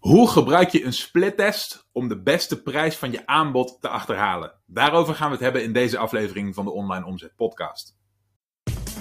[0.00, 4.52] Hoe gebruik je een splittest om de beste prijs van je aanbod te achterhalen?
[4.66, 7.94] Daarover gaan we het hebben in deze aflevering van de Online Omzet Podcast.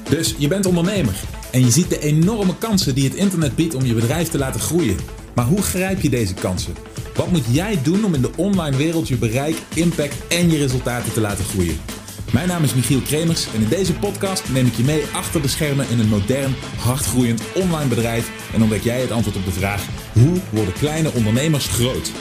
[0.10, 3.86] Dus je bent ondernemer en je ziet de enorme kansen die het internet biedt om
[3.86, 4.98] je bedrijf te laten groeien.
[5.36, 6.76] Maar hoe grijp je deze kansen?
[7.16, 11.14] Wat moet jij doen om in de online wereld je bereik, impact en je resultaten
[11.14, 11.99] te laten groeien?
[12.34, 15.48] Mijn naam is Michiel Kremers en in deze podcast neem ik je mee achter de
[15.48, 19.88] schermen in een modern, hardgroeiend online bedrijf en ontdek jij het antwoord op de vraag:
[20.14, 22.12] hoe worden kleine ondernemers groot?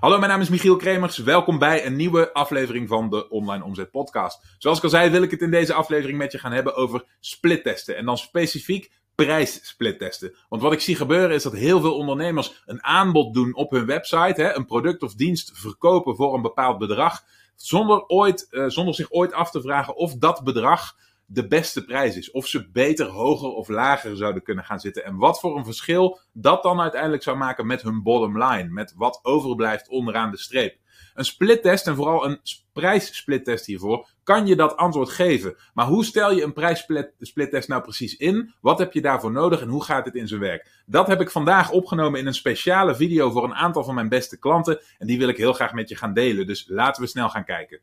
[0.00, 1.18] Hallo, mijn naam is Michiel Kremers.
[1.18, 4.54] Welkom bij een nieuwe aflevering van de Online Omzet Podcast.
[4.58, 7.04] Zoals ik al zei, wil ik het in deze aflevering met je gaan hebben over
[7.20, 7.96] splittesten.
[7.96, 8.90] En dan specifiek
[9.24, 10.34] prijssplittesten.
[10.48, 13.86] Want wat ik zie gebeuren is dat heel veel ondernemers een aanbod doen op hun
[13.86, 17.24] website, hè, een product of dienst verkopen voor een bepaald bedrag,
[17.56, 20.96] zonder, ooit, uh, zonder zich ooit af te vragen of dat bedrag
[21.26, 22.30] de beste prijs is.
[22.30, 25.04] Of ze beter, hoger of lager zouden kunnen gaan zitten.
[25.04, 28.68] En wat voor een verschil dat dan uiteindelijk zou maken met hun bottom line.
[28.68, 30.76] Met wat overblijft onderaan de streep.
[31.20, 32.40] Een splittest en vooral een
[32.72, 35.56] prijssplittest hiervoor kan je dat antwoord geven.
[35.74, 38.54] Maar hoe stel je een prijssplittest nou precies in?
[38.60, 40.82] Wat heb je daarvoor nodig en hoe gaat het in zijn werk?
[40.86, 44.38] Dat heb ik vandaag opgenomen in een speciale video voor een aantal van mijn beste
[44.38, 44.80] klanten.
[44.98, 46.46] En die wil ik heel graag met je gaan delen.
[46.46, 47.80] Dus laten we snel gaan kijken.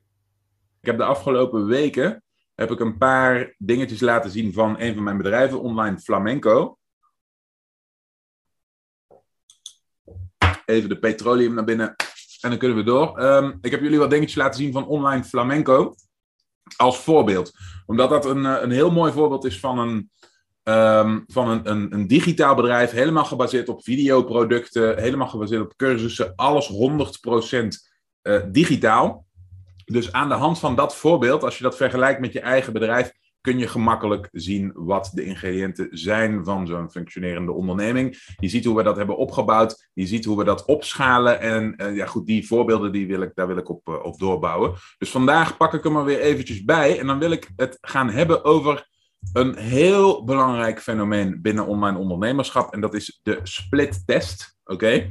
[0.82, 2.24] Ik heb de afgelopen weken
[2.56, 6.78] heb ik een paar dingetjes laten zien van een van mijn bedrijven, Online Flamenco.
[10.66, 11.96] Even de petroleum naar binnen
[12.42, 13.18] en dan kunnen we door.
[13.18, 15.96] Ehm, ik heb jullie wat dingetjes laten zien van Online Flamenco
[16.76, 17.52] als voorbeeld.
[17.86, 20.10] Omdat dat een, eh, een heel mooi voorbeeld is van een,
[20.64, 26.34] um, van een, een, een, digitaal bedrijf, helemaal gebaseerd op videoproducten, helemaal gebaseerd op cursussen,
[26.36, 27.90] alles 100%
[28.24, 29.26] uh, eh, digitaal.
[29.86, 33.12] Dus aan de hand van dat voorbeeld, als je dat vergelijkt met je eigen bedrijf,
[33.48, 38.34] kun je gemakkelijk zien wat de ingrediënten zijn van zo'n functionerende onderneming.
[38.39, 41.95] Je ziet hoe we dat hebben opgebouwd, je ziet hoe we dat opschalen en uh,
[41.95, 44.73] ja goed, die voorbeelden die wil ik, daar wil ik op, uh, op doorbouwen.
[44.98, 48.10] Dus vandaag pak ik hem er weer eventjes bij en dan wil ik het gaan
[48.10, 48.88] hebben over
[49.33, 54.58] een heel belangrijk fenomeen binnen online ondernemerschap en dat is de split test.
[54.64, 55.08] Oké,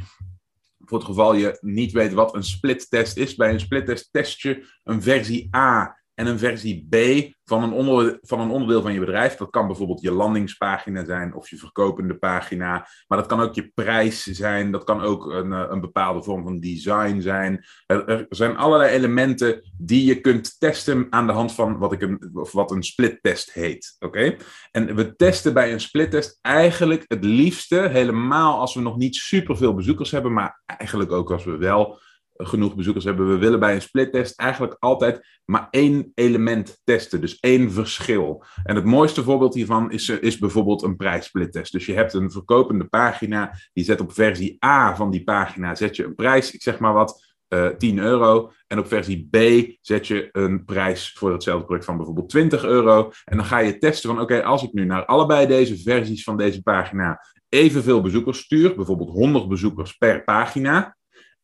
[0.78, 3.34] voor het geval je niet weet wat een split test is.
[3.34, 6.97] Bij een split test test je een versie A en een versie B
[7.44, 9.37] van een, onder, van een onderdeel van je bedrijf.
[9.37, 12.88] Dat kan bijvoorbeeld je landingspagina zijn of je verkopende pagina.
[13.06, 14.71] Maar dat kan ook je prijs zijn.
[14.71, 17.65] Dat kan ook een, eh, een bepaalde vorm van design zijn.
[17.87, 22.31] Er, zijn allerlei elementen die je kunt testen aan de hand van wat, ik een,
[22.32, 23.97] of wat een split test heet.
[23.99, 24.37] Oké?
[24.71, 29.16] En we testen bij een split test eigenlijk het liefste, helemaal als we nog niet
[29.16, 31.99] superveel bezoekers hebben, maar eigenlijk ook als we wel
[32.37, 33.29] genoeg bezoekers hebben.
[33.29, 37.21] We willen bij een splittest eigenlijk altijd maar één element testen.
[37.21, 38.45] Dus één verschil.
[38.65, 41.73] En het mooiste voorbeeld hiervan is, eh, is bijvoorbeeld een prijssplittest.
[41.73, 43.55] Dus je hebt een verkopende pagina.
[43.73, 46.51] Die zet op versie A van die pagina zet je een prijs.
[46.51, 47.25] Ik zeg maar wat.
[47.49, 48.53] Uh, eh, 10 euro.
[48.67, 49.37] En op versie B
[49.81, 53.11] zet je een prijs voor hetzelfde product van bijvoorbeeld 20 euro.
[53.25, 56.37] En dan ga je testen van oké, als ik nu naar allebei deze versies van
[56.37, 60.97] deze pagina evenveel bezoekers stuur, bijvoorbeeld 100 bezoekers per pagina,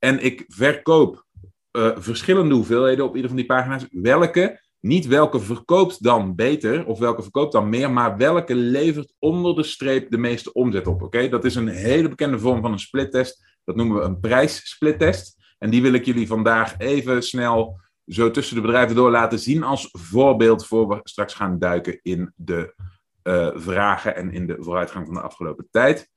[0.05, 1.27] en ik verkoop
[1.73, 3.87] uh, verschillende hoeveelheden op ieder van die pagina's.
[3.91, 9.55] Welke, niet welke verkoopt dan beter of welke verkoopt dan meer, maar welke levert onder
[9.55, 11.03] de streep de meeste omzet op.
[11.03, 13.59] Oké, Dat is een hele bekende vorm van een splittest.
[13.65, 15.37] Dat noemen we een prijssplittest.
[15.59, 19.62] En die wil ik jullie vandaag even snel zo tussen de bedrijven door laten zien
[19.62, 22.75] als voorbeeld voor we straks gaan duiken in de
[23.23, 26.11] uh, vragen en in de vooruitgang van de afgelopen tijd.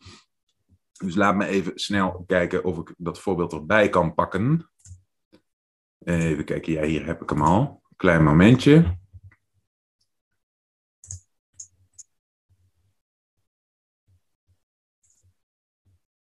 [0.98, 4.70] Dus laat me even snel kijken of ik dat voorbeeld erbij kan pakken.
[6.00, 7.84] Even kijken, ja, hier heb ik hem al.
[7.96, 8.98] Klein momentje.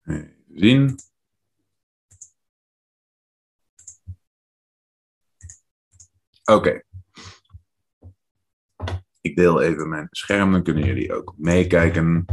[0.03, 0.95] Even zien.
[6.43, 6.83] Oké.
[9.21, 12.25] Ik deel even mijn scherm, dan kunnen jullie ook meekijken.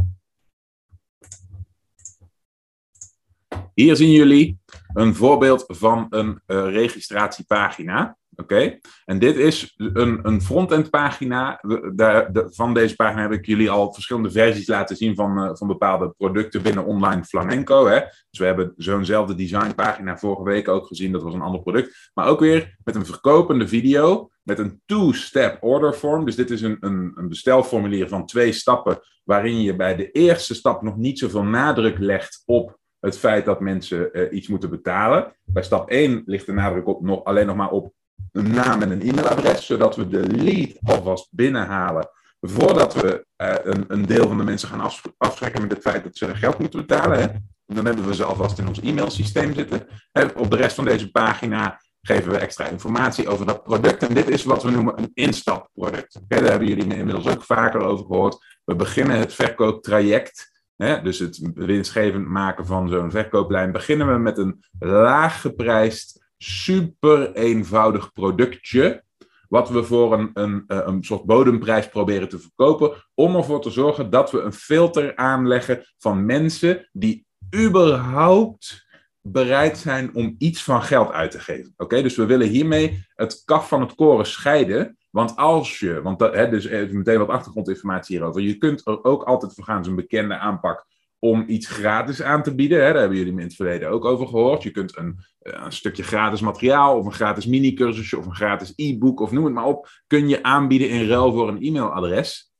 [3.73, 4.59] Hier zien jullie
[4.93, 8.17] een voorbeeld van een uh, registratiepagina.
[8.35, 11.59] Oké, en dit is een, een frontend pagina.
[11.61, 15.67] De, van deze pagina heb ik jullie al verschillende versies laten zien van, uh, van
[15.67, 17.87] bepaalde producten binnen online flamenco.
[17.87, 17.99] Hè?
[18.29, 22.11] Dus we hebben zo'nzelfde designpagina vorige week ook gezien, dat was een ander product.
[22.13, 26.25] Maar ook weer met een verkopende video, met een two-step order form.
[26.25, 30.53] Dus dit is een, een, een bestelformulier van twee stappen, waarin je bij de eerste
[30.53, 35.35] stap nog niet zoveel nadruk legt op het feit dat mensen uh, iets moeten betalen.
[35.43, 37.93] Bij stap 1 ligt de nadruk op nog, alleen nog maar op
[38.31, 42.09] een naam en een e-mailadres, zodat we de lead alvast binnenhalen
[42.41, 46.03] voordat we uh, een, een, deel van de mensen gaan af, afschrikken met het feit
[46.03, 47.27] dat ze geld moeten betalen, hè,
[47.65, 49.87] dan hebben we ze alvast in ons e-mailsysteem zitten.
[50.35, 54.07] op de rest van deze pagina geven we extra informatie over dat product.
[54.07, 56.19] En dit is wat we noemen een instapproduct.
[56.23, 58.45] Okay, daar hebben jullie inmiddels ook vaker over gehoord.
[58.65, 60.51] We beginnen het verkooptraject.
[60.83, 63.71] Hè, dus het winstgevend maken van zo'n verkooplijn.
[63.71, 69.03] Beginnen we met een laag geprijsd, super eenvoudig productje.
[69.47, 72.91] Wat we voor een, een, eh, een soort bodemprijs proberen te verkopen.
[73.13, 77.25] Om ervoor te zorgen dat we een filter aanleggen van mensen die
[77.55, 78.85] überhaupt
[79.21, 81.73] bereid zijn om iets van geld uit te geven.
[81.77, 84.97] Oké, dus we willen hiermee het kaf van het koren scheiden.
[85.13, 88.41] Want als je, want dat, hè, dus meteen wat achtergrondinformatie hierover.
[88.41, 90.85] Je kunt er ook altijd voor gaan, zo'n bekende aanpak,
[91.19, 92.77] om iets gratis aan te bieden.
[92.77, 92.91] Hè.
[92.91, 94.63] Daar hebben jullie me in het verleden ook over gehoord.
[94.63, 98.73] Je kunt een, eh, een stukje gratis materiaal, of een gratis mini-cursusje, of een gratis
[98.75, 102.51] e-book, of noem het maar op, kun je aanbieden in ruil voor een e-mailadres.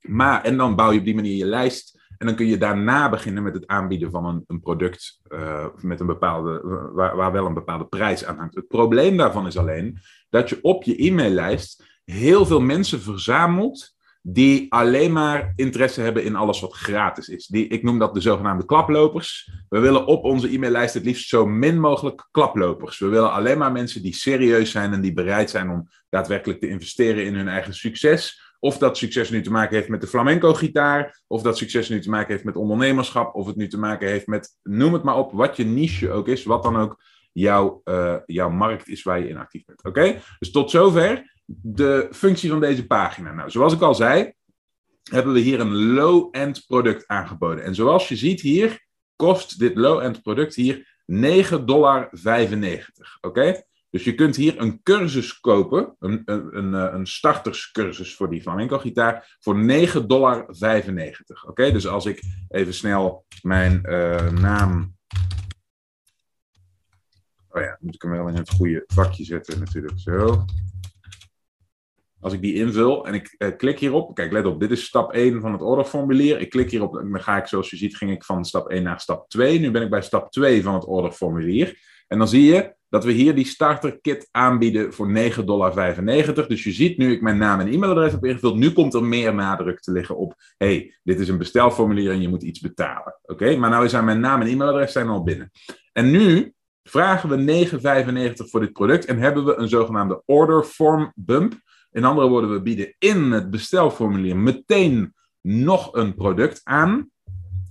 [0.00, 3.08] Maar, en dan bouw je op die manier je lijst en dan kun je daarna
[3.08, 6.60] beginnen met het aanbieden van een, een product uh, met een bepaalde,
[6.92, 8.54] waar, waar wel een bepaalde prijs aan hangt.
[8.54, 9.98] Het probleem daarvan is alleen
[10.30, 16.36] dat je op je e-maillijst heel veel mensen verzamelt die alleen maar interesse hebben in
[16.36, 17.46] alles wat gratis is.
[17.46, 19.50] Die, ik noem dat de zogenaamde klaplopers.
[19.68, 22.98] We willen op onze e-maillijst het liefst zo min mogelijk klaplopers.
[22.98, 26.68] We willen alleen maar mensen die serieus zijn en die bereid zijn om daadwerkelijk te
[26.68, 28.49] investeren in hun eigen succes.
[28.62, 32.10] Of dat succes nu te maken heeft met de flamenco-gitaar, of dat succes nu te
[32.10, 35.32] maken heeft met ondernemerschap, of het nu te maken heeft met, noem het maar op,
[35.32, 37.02] wat je niche ook is, wat dan ook
[37.32, 39.84] jouw, uh, jouw markt is waar je in actief bent.
[39.84, 40.20] Oké?
[40.38, 43.32] Dus tot zover de functie van deze pagina.
[43.32, 44.32] Nou, zoals ik al zei,
[45.10, 47.64] hebben we hier een low-end product aangeboden.
[47.64, 48.86] En zoals je ziet hier,
[49.16, 52.10] kost dit low-end product hier 9,95 dollar.
[53.20, 53.62] Oké?
[53.90, 59.36] Dus je kunt hier een cursus kopen, een, een, een, eh, starterscursus voor die flamenco-gitaar,
[59.40, 60.46] voor 9,95 dollar.
[61.46, 64.94] Oké, dus als ik even snel mijn uh, naam.
[67.48, 69.98] Oh ja, moet ik hem wel in het goede vakje zetten, natuurlijk.
[69.98, 70.44] Zo.
[72.20, 75.12] Als ik die invul en ik uh, klik hierop, kijk, let op, dit is stap
[75.12, 76.40] 1 van het orderformulier.
[76.40, 78.82] Ik klik hierop en dan ga ik, zoals je ziziet, ging ik van stap 1
[78.82, 79.60] naar stap 2.
[79.60, 81.78] Nu ben ik bij stap 2 van het orderformulier.
[82.06, 85.94] En dan zie je dat we hier die starterkit aanbieden voor 9,95 dollar.
[86.48, 89.34] Dus je ziet nu ik mijn naam en e-mailadres heb ingevuld, nu komt er meer
[89.34, 93.18] nadruk te liggen op, hey, dit is een bestelformulier en je moet iets betalen.
[93.22, 95.50] Oké, maar nou zijn mijn naam en e-mailadres zijn al binnen.
[95.92, 96.52] En nu
[96.82, 101.54] vragen we 9,95 voor dit product en hebben we een zogenaamde order form bump.
[101.92, 107.10] In andere woorden, we bieden in het bestelformulier meteen nog een product aan,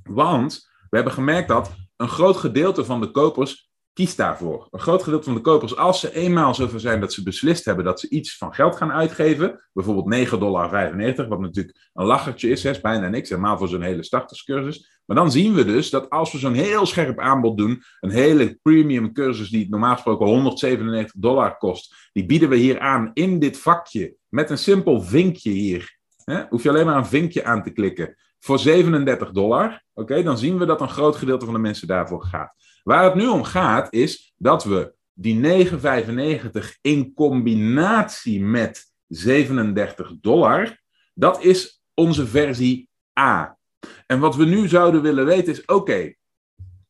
[0.03, 4.67] want we hebben gemerkt dat een groot gedeelte van de kopers kies daarvoor.
[4.71, 7.85] Een groot gedeelte van de kopers, als ze eenmaal zover zijn dat ze beslist hebben
[7.85, 12.65] dat ze iets van geld gaan uitgeven, bijvoorbeeld 9,95 dollar, wat natuurlijk een lachertje is,
[12.65, 15.01] is bijna niks, helemaal voor zo'n hele starterscursus.
[15.05, 18.59] Maar dan zien we dus dat als we zo'n heel scherp aanbod doen, een hele
[18.61, 23.57] premium cursus die normaal gesproken 197 dollar kost, die bieden we hier aan in dit
[23.57, 25.97] vakje met een simpel vinkje hier.
[26.23, 29.83] He, hoef je alleen maar een vinkje aan te klikken voor 37 dollar.
[29.93, 32.53] Oké, dan zien we dat een groot gedeelte van de mensen daarvoor gaat.
[32.83, 35.79] Waar het nu om gaat is dat we die 9,95
[36.81, 40.81] in combinatie met 37 dollar,
[41.13, 42.89] dat is onze versie
[43.19, 43.57] A.
[44.05, 46.13] En wat we nu zouden willen weten is, oké,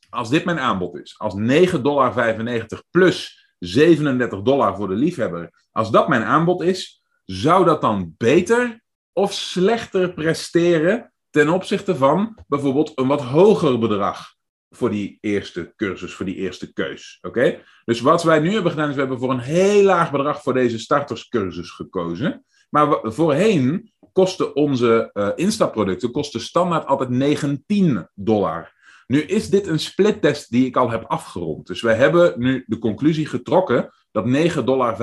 [0.09, 5.91] als dit mijn aanbod is, als 9,95 dollar plus 37 dollar voor de liefhebber, als
[5.91, 8.81] dat mijn aanbod is, zou dat dan beter
[9.13, 14.37] of slechter presteren ten opzichte van bijvoorbeeld een wat hoger bedrag?
[14.69, 17.17] Voor die eerste cursus, voor die eerste keus.
[17.21, 17.61] Oké?
[17.85, 20.53] Dus wat wij nu hebben gedaan, is we hebben voor een heel laag bedrag voor
[20.53, 22.45] deze starterscursus gekozen.
[22.69, 28.77] Maar voorheen kosten onze uh, instapproducten kosten standaard altijd 19 dollar.
[29.07, 31.67] Nu is dit een splittest die ik al heb afgerond.
[31.67, 34.97] Dus we hebben nu de conclusie getrokken dat 9,95 dollar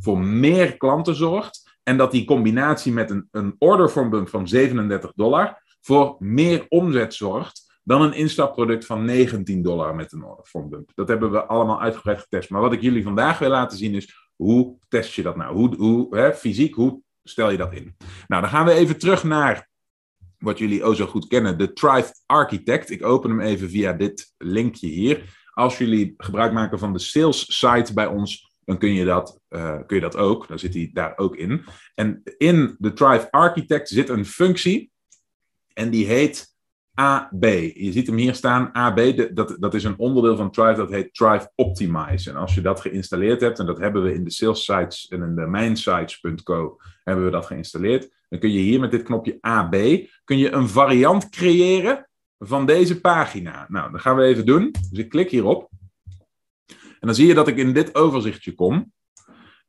[0.00, 1.78] voor meer klanten zorgt.
[1.82, 7.63] En dat die combinatie met een, een orderformbump van 37 dollar voor meer omzet zorgt
[7.84, 10.90] dan een instapproduct van 19 dollar met een order bump.
[10.94, 12.50] Dat hebben we allemaal uitgebreid getest.
[12.50, 15.54] Maar wat ik jullie vandaag wil laten zien is, hoe test je dat nou?
[15.54, 17.96] Hoe, hoe hè, fysiek, hoe stel je dat in?
[18.26, 19.68] Nou, dan gaan we even terug naar
[20.38, 22.90] wat jullie ook zo goed kennen, de Thrive Architect.
[22.90, 25.42] Ik open hem even via dit linkje hier.
[25.50, 29.78] Als jullie gebruik maken van de sales site bij ons, dan kun je dat, uh,
[29.86, 30.48] kun je dat ook.
[30.48, 31.64] Dan zit hij daar ook in.
[31.94, 34.92] En in de Thrive Architect zit een functie
[35.72, 36.53] en die heet
[36.94, 37.44] AB.
[37.74, 41.14] Je ziet hem hier staan, AB, dat, dat is een onderdeel van Thrive, dat heet
[41.14, 42.30] Thrive Optimize.
[42.30, 45.22] En als je dat geïnstalleerd hebt, en dat hebben we in de sales sites en
[45.22, 49.76] in de mijnsites.co hebben we dat geïnstalleerd, dan kun je hier met dit knopje AB,
[50.24, 52.08] kun je een variant creëren
[52.38, 53.66] van deze pagina.
[53.68, 54.74] Nou, dat gaan we even doen.
[54.90, 55.70] Dus ik klik hierop.
[56.68, 58.92] En dan zie je dat ik in dit overzichtje kom.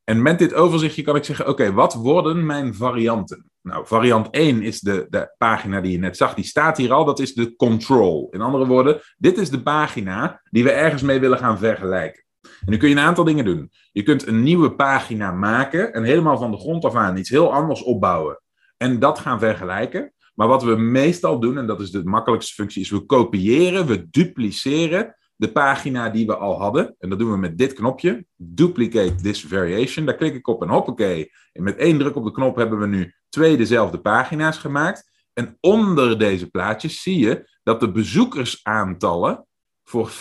[0.03, 3.49] En met dit overzichtje kan ik zeggen, oké, wat worden mijn varianten?
[3.65, 7.05] Nou, variant 1 is de, de pagina die je net zag, die staat hier al,
[7.05, 8.27] dat is de control.
[8.31, 12.23] In andere woorden, dit is de pagina die we ergens mee willen gaan vergelijken.
[12.41, 13.71] En nu kun je een aantal dingen doen.
[13.91, 17.53] Je kunt een nieuwe pagina maken en helemaal van de grond af aan iets heel
[17.53, 18.41] anders opbouwen.
[18.77, 20.13] En dat gaan vergelijken.
[20.35, 24.09] Maar wat we meestal doen, en dat is de makkelijkste functie, is we kopiëren, we
[24.09, 26.95] dupliceren de pagina die we al hadden.
[26.99, 30.05] En dat doen we met dit knopje, duplicate this variation.
[30.05, 31.31] Daar klik ik op en hoppakee.
[31.53, 35.11] En met één druk op de knop hebben we nu twee dezelfde pagina's gemaakt.
[35.33, 39.45] En onder deze plaatjes zie je dat de bezoekersaantallen
[39.83, 40.13] voor 50%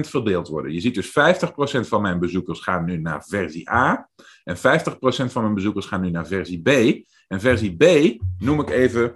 [0.00, 0.72] verdeeld worden.
[0.72, 1.12] Je ziet dus 50%
[1.88, 4.08] van mijn bezoekers gaan nu naar versie A
[4.44, 4.60] en 50%
[5.32, 6.68] van mijn bezoekers gaan nu naar versie B.
[7.28, 9.12] En versie B noem ik even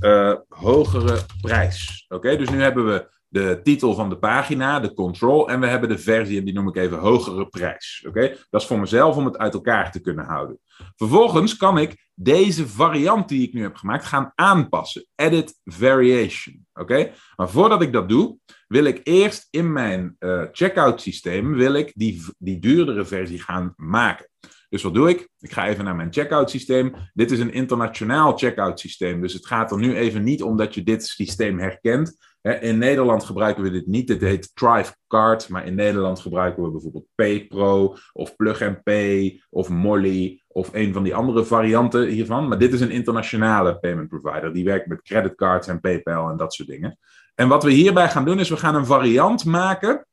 [0.00, 2.04] uh, hogere prijs.
[2.08, 5.88] Oké, dus nu hebben we de titel van de pagina, de control, en we hebben
[5.88, 8.04] de versie, en die noem ik even hogere prijs.
[8.08, 10.58] Oké, dat is voor mezelf om het uit elkaar te kunnen houden.
[10.96, 15.06] Vervolgens kan ik deze variant die ik nu heb gemaakt gaan aanpassen.
[15.14, 16.66] Edit variation.
[16.74, 18.36] Oké, maar voordat ik dat doe,
[18.68, 23.74] wil ik eerst in mijn uh, checkout systeem wil ik die, die duurdere versie gaan
[23.76, 24.28] maken.
[24.68, 25.28] Dus wat doe ik?
[25.40, 26.94] Ik ga even naar mijn checkout systeem.
[27.14, 29.20] Dit is een internationaal checkout systeem.
[29.20, 32.34] Dus het gaat er nu even niet om dat je dit systeem herkent.
[32.60, 34.06] In Nederland gebruiken we dit niet.
[34.06, 35.48] Dit heet Thrive Card.
[35.48, 41.02] Maar in Nederland gebruiken we bijvoorbeeld PayPro of Plug Pay of Molly of een van
[41.02, 42.48] die andere varianten hiervan.
[42.48, 44.52] Maar dit is een internationale payment provider.
[44.52, 46.98] Die werkt met creditcards en PayPal en dat soort dingen.
[47.34, 50.06] En wat we hierbij gaan doen is we gaan een variant maken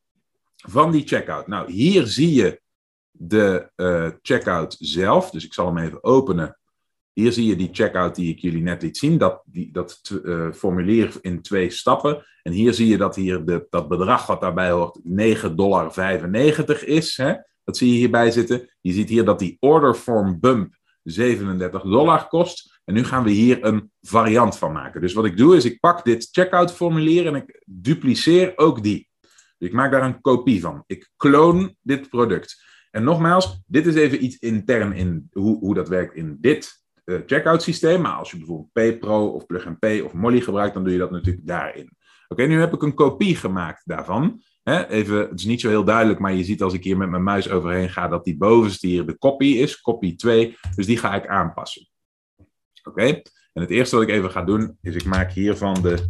[0.56, 1.48] van die checkout.
[1.48, 2.62] Nou, hier zie je
[3.18, 5.30] de uh, checkout zelf.
[5.30, 6.58] Dus ik zal hem even openen.
[7.14, 9.18] Hier zie je die checkout die ik jullie net liet zien.
[9.18, 12.26] Dat, die, dat uh, formulier in twee stappen.
[12.42, 15.00] En hier zie je dat hier de, dat bedrag wat daarbij hoort
[15.50, 17.18] 9,95 dollar is.
[17.18, 17.34] Hè?
[17.64, 18.70] Dat zie je hierbij zitten.
[18.82, 22.82] Je ziet hier dat die order form bump 37 dollar kost.
[22.86, 25.02] En nu gaan we hier een variant van maken.
[25.02, 29.10] Dus wat ik doe is ik pak dit checkout formulier en ik dupliceer ook die.
[29.58, 30.84] Dus ik maak daar een kopie van.
[30.88, 32.64] Ik kloon dit product.
[32.96, 37.20] En nogmaals, dit is even iets intern in hoe, hoe dat werkt in dit uh,
[37.26, 38.02] checkout systeem.
[38.02, 41.12] Maar als je bijvoorbeeld PayPro of Plug Pay of Molly gebruikt, dan doe je dat
[41.12, 41.98] natuurlijk daarin.
[42.28, 44.42] Oké, nu heb ik een kopie gemaakt daarvan.
[44.64, 47.24] even, het is niet zo heel duidelijk, maar je ziet als ik hier met mijn
[47.24, 50.58] muis overheen ga, dat die bovenste hier de copy is, copy 2.
[50.76, 51.88] Dus die ga ik aanpassen.
[52.84, 53.22] Oké,
[53.54, 56.10] en het eerste wat ik even ga doen, is ik maak hiervan de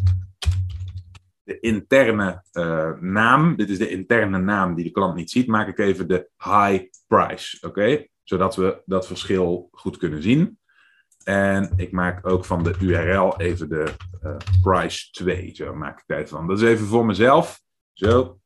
[1.44, 5.68] de interne uh, naam, dit is de interne naam die de klant niet ziet, maak
[5.68, 7.68] ik even de high price.
[7.68, 10.58] Oké, zodat we dat verschil goed kunnen zien.
[11.24, 15.50] En ik maak ook van de URL even de uh, price 2.
[15.54, 16.48] Zo maak ik tijd van.
[16.48, 17.62] Dat is even voor mezelf.
[17.94, 18.40] Zo.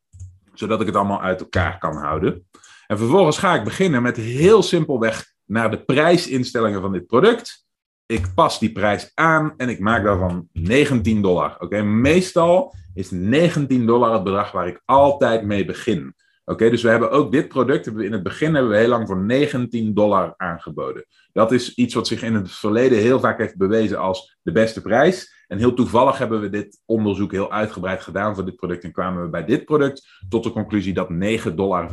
[0.54, 2.48] Zodat ik het allemaal uit elkaar kan houden.
[2.88, 7.67] En vervolgens ga ik beginnen met heel simpelweg naar de prijsinstellingen van dit product.
[8.08, 11.56] Ik pas die prijs aan en ik maak daarvan 19 dollar.
[11.60, 16.16] Oké, meestal is 19 dollar het bedrag waar ik altijd mee begin.
[16.46, 19.18] Oké, dus we hebben ook dit product, in het begin hebben we heel lang voor
[19.18, 21.06] 19 dollar aangeboden.
[21.34, 24.82] Dat is iets wat zich in het verleden heel vaak heeft bewezen als de beste
[24.82, 25.37] prijs.
[25.48, 28.84] En heel toevallig hebben we dit onderzoek heel uitgebreid gedaan voor dit product.
[28.84, 31.90] En kwamen we bij dit product tot de conclusie dat 9,95 dollar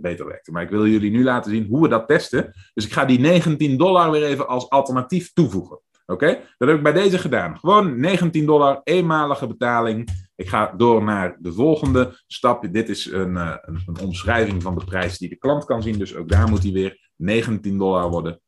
[0.00, 0.52] beter werkte.
[0.52, 2.52] Maar ik wil jullie nu laten zien hoe we dat testen.
[2.74, 5.80] Dus ik ga die 19 dollar weer even als alternatief toevoegen.
[6.06, 7.58] Oké, dat heb ik bij deze gedaan.
[7.58, 10.08] Gewoon 19 dollar, eenmalige betaling.
[10.36, 12.72] Ik ga door naar de volgende stap.
[12.72, 15.98] Dit is een, eh, een, een, omschrijving van de prijs die de klant kan zien.
[15.98, 18.40] Dus ook daar moet hij weer 19 dollar worden.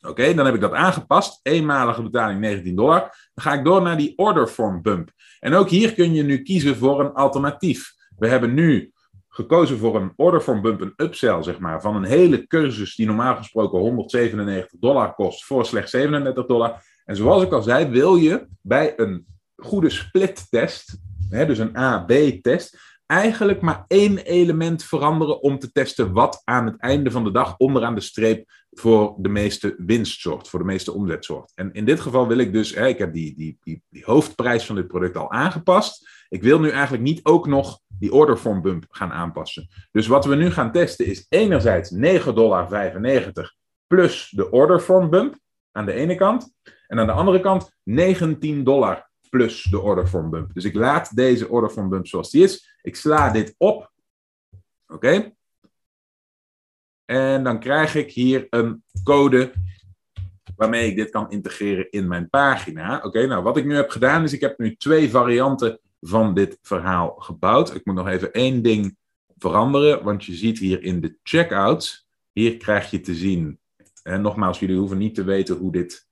[0.00, 1.40] Oké, dan heb ik dat aangepast.
[1.42, 3.00] Eenmalige betaling 19 dollar.
[3.34, 5.10] Dan ga ik door naar die order form bump.
[5.40, 7.94] En ook hier kun je nu kiezen voor een alternatief.
[8.16, 8.92] We hebben nu
[9.28, 13.06] gekozen voor een order form bump, een upsell, zeg maar, van een hele cursus die
[13.06, 16.82] normaal gesproken 197 dollar kost voor slechts 37 dollar.
[17.04, 19.26] En zoals ik al zei, wil je bij een
[19.56, 20.98] goede split-test,
[21.30, 27.10] dus een A-B-test, eigenlijk maar één element veranderen om te testen wat aan het einde
[27.10, 31.24] van de dag onderaan de streep voor de meeste winst zorgt, voor de meeste omzet
[31.24, 31.52] zorgt.
[31.54, 34.64] En in dit geval wil ik dus, hè, ik heb die, die, die, die hoofdprijs
[34.64, 36.08] van dit product al aangepast.
[36.28, 39.68] Ik wil nu eigenlijk niet ook nog die order form bump gaan aanpassen.
[39.90, 41.98] Dus wat we nu gaan testen is enerzijds 9,95
[42.34, 43.54] dollar
[43.86, 45.38] plus de order form bump
[45.72, 46.54] aan de ene kant.
[46.86, 49.05] En aan de andere kant 19 dollar
[49.36, 50.54] plus de order form bump.
[50.54, 52.78] Dus ik laat deze order form bump zoals die is.
[52.82, 53.92] Ik sla dit op.
[54.86, 55.34] Oké.
[57.04, 59.52] En dan krijg ik hier een code
[60.56, 63.00] waarmee ik dit kan integreren in mijn pagina.
[63.02, 66.58] Oké, nou wat ik nu heb gedaan is, ik heb nu twee varianten van dit
[66.62, 67.74] verhaal gebouwd.
[67.74, 68.96] Ik moet nog even één ding
[69.38, 73.60] veranderen, want je ziet hier in de checkout, hier krijg je te zien,
[74.02, 76.06] en nogmaals, jullie hoeven niet te weten hoe dit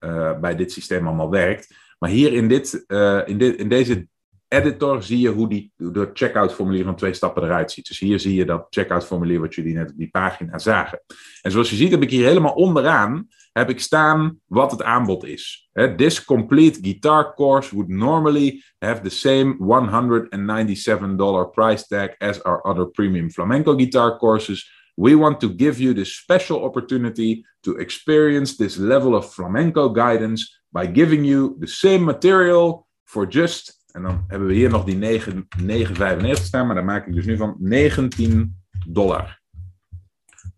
[0.00, 4.08] uh, bij dit systeem allemaal werkt, maar hier in, dit, uh, in, dit, in deze
[4.48, 7.88] editor zie je hoe die, de checkout formulier van twee stappen eruit ziet.
[7.88, 11.02] Dus hier zie je dat checkout formulier wat jullie net op die pagina zagen.
[11.42, 13.28] En zoals je ziet heb ik hier helemaal onderaan
[13.58, 15.70] heb ik staan wat het aanbod is.
[15.96, 22.86] This complete guitar course would normally have the same $197 price tag as our other
[22.86, 24.76] premium flamenco guitar courses.
[24.94, 30.57] We want to give you this special opportunity to experience this level of flamenco guidance
[30.68, 35.20] by giving you the same material for just en dan hebben we hier nog die
[35.20, 39.40] 9,95 staan, maar daar maak ik dus nu van 19 dollar.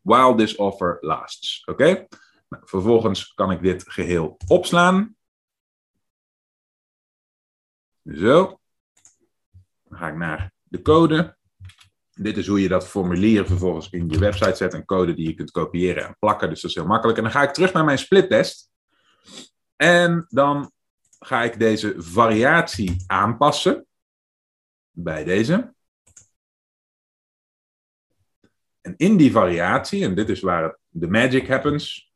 [0.03, 1.65] While this offer lasts.
[1.65, 2.07] Oké?
[2.49, 5.17] Nou, vervolgens kan ik dit geheel opslaan.
[8.15, 8.61] Zo.
[9.83, 11.37] Dan ga ik naar de code.
[12.11, 14.75] Dit is hoe je dat formulier vervolgens in je website zet.
[14.75, 16.49] Een code die je kunt kopiëren en plakken.
[16.49, 17.19] Dus dat is heel makkelijk.
[17.19, 18.71] En dan ga ik terug naar mijn splittest.
[19.81, 20.73] En dan
[21.19, 23.87] ga ik deze variatie aanpassen
[24.91, 25.75] bij deze.
[28.81, 32.13] En in die variatie, en dit is waar de magic happens.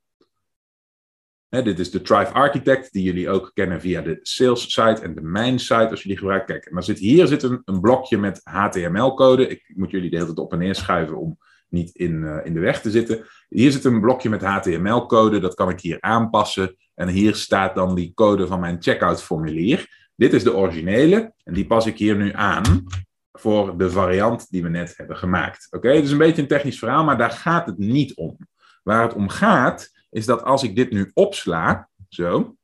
[1.49, 5.23] Dit is de Thrive Architect, die jullie ook kennen via de sales site en de
[5.23, 6.47] main site, als je die gebruikt.
[6.47, 9.49] Kijk, dan zit hier zit een, een blokje met HTML-code.
[9.49, 12.54] Ik moet jullie de hele tijd op en neer schuiven om niet in, uh, in
[12.54, 13.26] de weg te zitten.
[13.49, 16.76] Hier zit een blokje met HTML-code, dat kan ik hier aanpassen.
[16.94, 20.08] En hier staat dan die code van mijn checkout formulier.
[20.16, 22.84] Dit is de originele en die pas ik hier nu aan
[23.32, 25.66] voor de variant die we net hebben gemaakt.
[25.70, 28.36] Oké, het is een beetje een technisch verhaal, maar daar gaat het niet om.
[28.82, 32.56] Waar het om gaat, is dat als ik dit nu opsla, zo,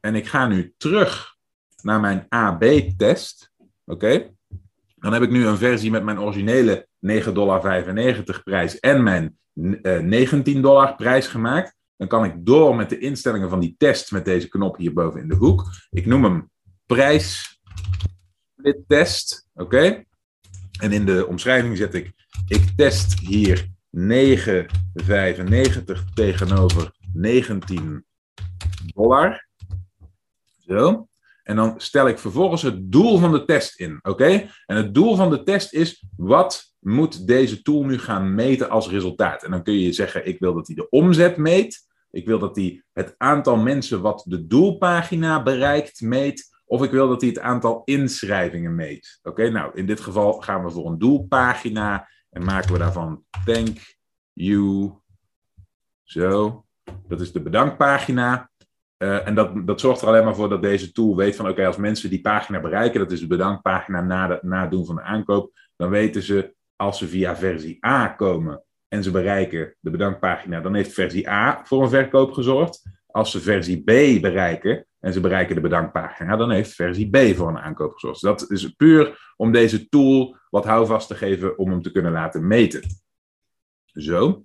[0.00, 1.36] en ik ga nu terug
[1.82, 3.52] naar mijn AB-test,
[3.84, 4.30] oké,
[4.96, 7.60] dan heb ik nu een versie met mijn originele 9,95 dollar
[8.44, 11.74] prijs en mijn 19 eh, dollar prijs gemaakt.
[12.00, 15.28] Dan kan ik door met de instellingen van die test met deze knop hierboven in
[15.28, 15.64] de hoek.
[15.90, 16.50] Ik noem hem
[16.86, 17.60] prijs
[18.86, 19.48] test.
[19.54, 20.04] Oké?
[20.80, 22.12] En in de omschrijving zet ik,
[22.46, 24.02] ik test hier 9,95
[26.14, 28.04] tegenover 19
[28.94, 29.48] dollar.
[30.58, 31.08] Zo.
[31.42, 33.98] En dan stel ik vervolgens het doel van de test in.
[34.02, 34.48] Oké?
[34.66, 38.88] En het doel van de test is: wat moet deze tool nu gaan meten als
[38.88, 39.42] resultaat?
[39.42, 41.88] En dan kun je zeggen: ik wil dat hij de omzet meet.
[42.10, 46.48] Ik wil dat hij het aantal mensen wat de doelpagina bereikt meet.
[46.64, 49.18] Of ik wil dat hij het aantal inschrijvingen meet.
[49.22, 53.96] Oké, nou in dit geval gaan we voor een doelpagina en maken we daarvan thank
[54.32, 54.92] you.
[56.02, 56.64] Zo,
[57.08, 58.50] dat is de bedankpagina.
[58.98, 61.66] Uh, en dat, dat zorgt er alleen maar voor dat deze tool weet van oké,
[61.66, 65.02] als mensen die pagina bereiken, dat is de bedankpagina na, na het doen van de
[65.02, 70.60] aankoop, dan weten ze als ze via versie A komen en ze bereiken de bedankpagina,
[70.60, 72.82] dan heeft versie A voor een verkoop gezorgd.
[73.06, 77.48] Als ze versie B bereiken en ze bereiken de bedankpagina, dan heeft versie B voor
[77.48, 78.20] een aankoop gezorgd.
[78.20, 82.46] Dat is puur om deze tool wat houvast te geven om hem te kunnen laten
[82.46, 82.82] meten.
[83.86, 84.44] Zo.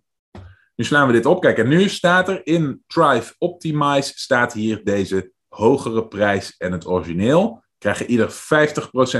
[0.76, 1.42] Nu slaan we dit op.
[1.42, 6.88] Kijk, en nu staat er in Thrive Optimize, staat hier deze hogere prijs en het
[6.88, 7.64] origineel.
[7.78, 8.34] Krijgen ieder 50%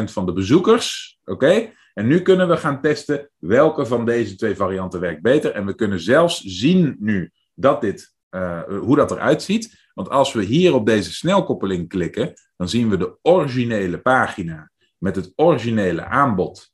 [0.04, 1.18] van de bezoekers.
[1.24, 1.72] Oké?
[1.96, 5.52] En nu kunnen we gaan testen welke van deze twee varianten werkt beter.
[5.52, 9.90] En we kunnen zelfs zien nu dat dit, uh, hoe dat eruit ziet.
[9.94, 15.16] Want als we hier op deze snelkoppeling klikken, dan zien we de originele pagina met
[15.16, 16.74] het originele aanbod.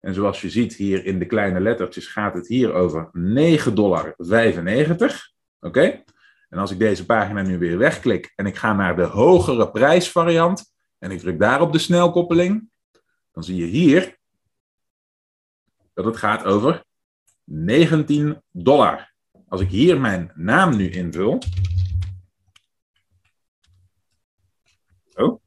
[0.00, 3.10] En zoals je ziet hier in de kleine lettertjes gaat het hier over
[3.66, 4.14] 9,95 dollar.
[5.60, 6.02] Oké?
[6.48, 10.72] En als ik deze pagina nu weer wegklik en ik ga naar de hogere prijsvariant
[10.98, 12.70] en ik druk daar op de snelkoppeling,
[13.32, 14.17] dan zie je hier
[15.98, 16.84] dat het gaat over
[17.44, 19.12] 19 dollar.
[19.48, 21.38] Als ik hier mijn naam nu invul.
[25.08, 25.40] Zo.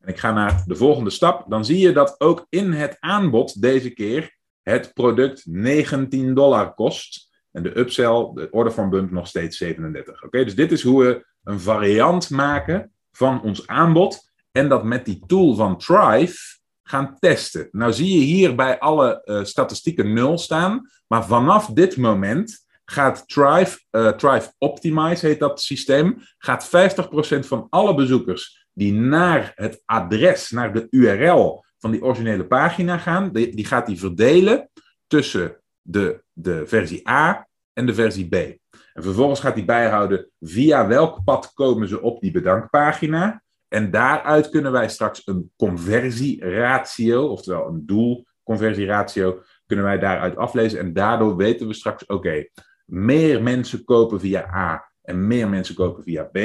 [0.00, 1.50] En ik ga naar de volgende stap.
[1.50, 7.30] Dan zie je dat ook in het aanbod deze keer het product 19 dollar kost.
[7.50, 10.24] En de upsell, de order van bump, nog steeds 37.
[10.24, 14.30] Oké, dus dit is hoe we een variant maken van ons aanbod.
[14.50, 16.59] En dat met die tool van Thrive
[16.90, 17.68] gaan testen.
[17.72, 23.28] Nou zie je hier bij alle uh, statistieken nul staan, maar vanaf dit moment gaat
[23.28, 26.70] Thrive, uh, Thrive Optimize, heet dat systeem, gaat 50%
[27.38, 33.32] van alle bezoekers die naar het adres, naar de URL van die originele pagina gaan.
[33.32, 34.70] Die, die gaat hij verdelen
[35.06, 38.34] tussen de, de versie A en de versie B.
[38.92, 43.42] En vervolgens gaat hij bijhouden via welk pad komen ze op die bedankpagina.
[43.70, 50.78] En daaruit kunnen wij straks een conversieratio, oftewel een doelconversieratio, kunnen wij daaruit aflezen.
[50.78, 52.46] En daardoor weten we straks, oké,
[52.84, 56.36] meer mensen kopen via A en meer mensen kopen via B.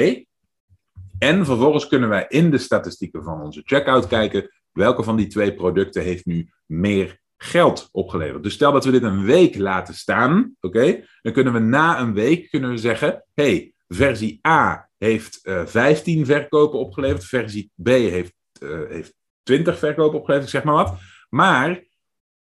[1.18, 5.54] En vervolgens kunnen wij in de statistieken van onze checkout kijken welke van die twee
[5.54, 8.42] producten heeft nu meer geld opgeleverd.
[8.42, 12.14] Dus stel dat we dit een week laten staan, oké, dan kunnen we na een
[12.14, 17.88] week kunnen we zeggen, hey, versie A heeft uh, eh, 15 verkopen opgeleverd, versie B
[17.88, 20.94] heeft, uh, heeft 20 verkopen opgeleverd, zeg maar wat.
[21.28, 21.84] Maar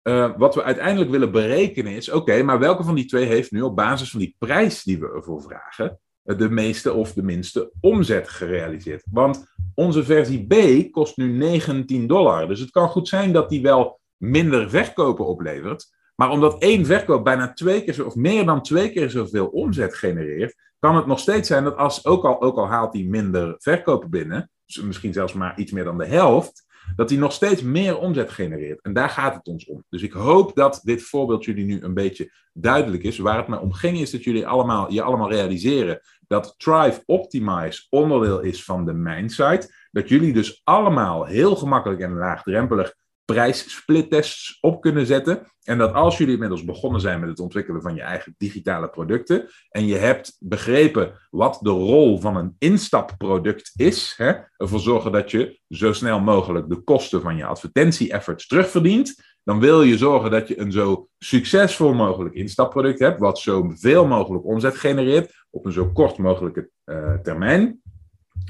[0.04, 3.62] uh, wat we uiteindelijk willen berekenen is, oké, maar welke van die twee heeft nu
[3.62, 8.30] op basis van die prijs die we ervoor vragen, de meeste of de minste omzet
[8.30, 9.04] gerealiseerd?
[9.12, 10.56] Want onze versie B
[10.92, 12.48] kost nu 19 dollar.
[12.48, 16.00] Dus het kan goed zijn dat die wel minder verkopen oplevert.
[16.22, 19.96] Maar omdat één verkoop bijna twee keer zo, of meer dan twee keer zoveel omzet
[19.96, 23.56] genereert, kan het nog steeds zijn dat als, ook al, ook al haalt hij minder
[23.58, 24.50] verkopen binnen,
[24.84, 28.82] misschien zelfs maar iets meer dan de helft, dat hij nog steeds meer omzet genereert.
[28.82, 29.84] En daar gaat het ons om.
[29.90, 33.18] Dus ik hoop dat dit voorbeeld jullie nu een beetje duidelijk is.
[33.18, 37.86] Waar het mij om ging is dat jullie allemaal, je allemaal realiseren dat Thrive Optimize
[37.90, 39.74] onderdeel is van de Mindsite.
[39.92, 42.96] Dat jullie dus allemaal heel gemakkelijk en laagdrempelig
[43.32, 45.52] prijssplittests op kunnen zetten.
[45.64, 49.50] En dat als jullie inmiddels begonnen zijn met het ontwikkelen van je eigen digitale producten
[49.70, 55.32] en je hebt begrepen wat de rol van een instapproduct is, hè, ervoor zorgen dat
[55.32, 60.48] je zo snel mogelijk de kosten van je advertentie-efforts terugverdient, dan wil je zorgen dat
[60.48, 65.92] je een zo succesvol mogelijk instapproduct hebt, wat zoveel mogelijk omzet genereert op een zo
[65.92, 67.82] kort mogelijke uh, termijn.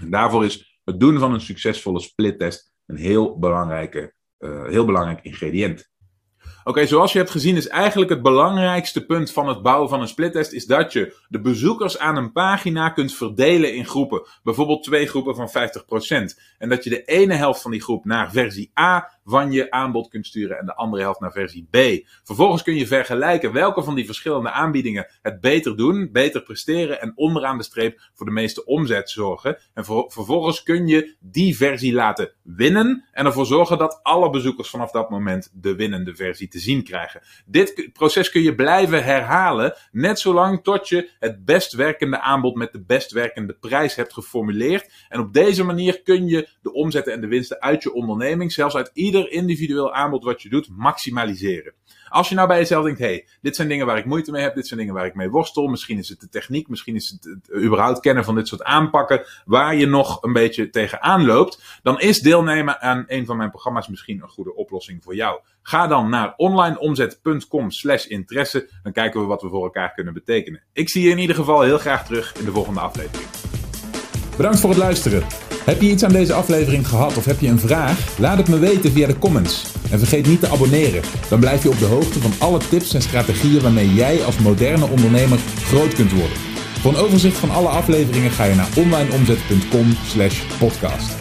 [0.02, 5.90] En daarvoor is het doen van een succesvolle splittest een heel belangrijke heel belangrijk ingrediënt.
[6.64, 10.08] Oké, zoals je hebt gezien is eigenlijk het belangrijkste punt van het bouwen van een
[10.08, 14.28] splittest is dat je de bezoekers aan een pagina kunt verdelen in groepen.
[14.44, 15.52] Bijvoorbeeld twee groepen van 50%.
[16.58, 20.10] En dat je de ene helft van die groep naar versie A van je aanbod
[20.10, 22.08] kunt sturen en de andere helft naar versie B.
[22.24, 27.12] Vervolgens kun je vergelijken welke van die verschillende aanbiedingen het beter doen, beter presteren en
[27.16, 29.58] onderaan de streep voor de meeste omzet zorgen.
[29.74, 34.92] En vervolgens kun je die versie laten winnen en ervoor zorgen dat alle bezoekers vanaf
[34.92, 37.22] dat moment de winnende versie te zien krijgen.
[37.46, 42.72] Dit proces kun je blijven herhalen, net zolang tot je het best werkende aanbod met
[42.72, 44.92] de best werkende prijs hebt geformuleerd.
[45.10, 48.76] En op deze manier kun je de omzetten en de winsten uit je onderneming, zelfs
[48.76, 51.74] uit ieder individueel aanbod wat je doet maximaliseren.
[52.10, 54.56] Als je nou bij jezelf denkt, hey, dit zijn dingen waar ik moeite mee heb,
[54.56, 57.24] dit zijn dingen waar ik mee worstel, misschien is het de techniek, misschien is het
[57.24, 62.00] het überhaupt kennen van dit soort aanpakken, waar je nog een beetje tegenaan loopt, dan
[62.00, 65.40] is deelnemen aan een van mijn programma's misschien een goede oplossing voor jou.
[65.62, 70.64] Ga dan naar onlineomzet.com slash interesse, dan kijken we wat we voor elkaar kunnen betekenen.
[70.74, 73.30] Ik zie je in ieder geval heel graag terug in de volgende aflevering.
[74.36, 75.24] Bedankt voor het luisteren.
[75.66, 78.20] Heb je iets aan deze aflevering gehad of heb je een vraag?
[78.20, 79.66] Laat het me weten via de comments.
[79.92, 81.02] En vergeet niet te abonneren.
[81.30, 84.86] Dan blijf je op de hoogte van alle tips en strategieën waarmee jij als moderne
[84.86, 86.38] ondernemer groot kunt worden.
[86.80, 91.21] Voor een overzicht van alle afleveringen ga je naar onlineomzet.com/podcast.